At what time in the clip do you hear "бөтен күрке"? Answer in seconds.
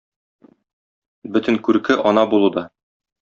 1.35-1.99